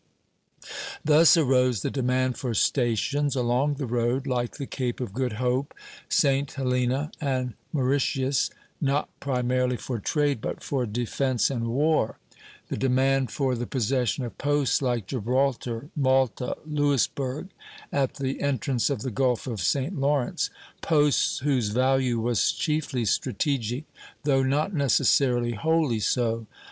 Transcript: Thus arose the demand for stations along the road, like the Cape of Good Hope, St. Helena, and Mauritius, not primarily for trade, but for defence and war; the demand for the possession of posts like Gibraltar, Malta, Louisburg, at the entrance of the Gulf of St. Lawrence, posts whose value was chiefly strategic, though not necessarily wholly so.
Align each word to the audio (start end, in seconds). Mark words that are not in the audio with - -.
Thus 1.05 1.37
arose 1.37 1.83
the 1.83 1.91
demand 1.91 2.35
for 2.35 2.55
stations 2.55 3.35
along 3.35 3.75
the 3.75 3.85
road, 3.85 4.25
like 4.25 4.57
the 4.57 4.65
Cape 4.65 4.99
of 4.99 5.13
Good 5.13 5.33
Hope, 5.33 5.75
St. 6.09 6.51
Helena, 6.51 7.11
and 7.21 7.53
Mauritius, 7.71 8.49
not 8.81 9.09
primarily 9.19 9.77
for 9.77 9.99
trade, 9.99 10.41
but 10.41 10.63
for 10.63 10.87
defence 10.87 11.51
and 11.51 11.67
war; 11.67 12.17
the 12.69 12.77
demand 12.77 13.29
for 13.29 13.53
the 13.53 13.67
possession 13.67 14.23
of 14.23 14.39
posts 14.39 14.81
like 14.81 15.05
Gibraltar, 15.05 15.91
Malta, 15.95 16.57
Louisburg, 16.65 17.49
at 17.91 18.15
the 18.15 18.41
entrance 18.41 18.89
of 18.89 19.03
the 19.03 19.11
Gulf 19.11 19.45
of 19.45 19.61
St. 19.61 19.95
Lawrence, 19.99 20.49
posts 20.81 21.37
whose 21.43 21.69
value 21.69 22.19
was 22.19 22.51
chiefly 22.53 23.05
strategic, 23.05 23.83
though 24.23 24.41
not 24.41 24.73
necessarily 24.73 25.51
wholly 25.51 25.99
so. 25.99 26.47